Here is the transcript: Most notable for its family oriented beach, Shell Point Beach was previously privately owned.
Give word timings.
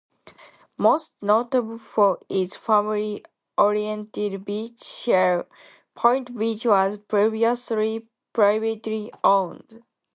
Most 0.79 1.13
notable 1.21 1.77
for 1.77 2.17
its 2.27 2.55
family 2.55 3.23
oriented 3.55 4.43
beach, 4.43 4.81
Shell 4.83 5.45
Point 5.93 6.35
Beach 6.35 6.65
was 6.65 6.97
previously 7.07 8.07
privately 8.33 9.13
owned. 9.23 9.83